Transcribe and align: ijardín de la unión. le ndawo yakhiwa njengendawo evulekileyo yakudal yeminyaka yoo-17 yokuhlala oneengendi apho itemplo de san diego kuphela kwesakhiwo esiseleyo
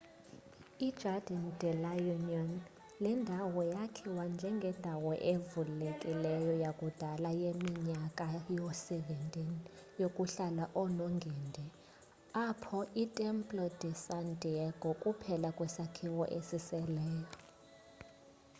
ijardín 0.87 1.43
de 1.61 1.71
la 1.83 1.91
unión. 2.15 2.51
le 3.03 3.11
ndawo 3.21 3.61
yakhiwa 3.75 4.23
njengendawo 4.35 5.11
evulekileyo 5.33 6.51
yakudal 6.65 7.23
yeminyaka 7.43 8.25
yoo-17 8.57 9.35
yokuhlala 10.01 10.65
oneengendi 10.81 11.65
apho 12.47 12.79
itemplo 13.03 13.63
de 13.79 13.91
san 14.05 14.27
diego 14.41 14.89
kuphela 15.01 15.49
kwesakhiwo 15.57 16.23
esiseleyo 16.37 17.25